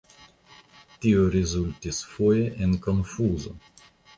[1.03, 3.55] Tio rezultis foje en konfuzo.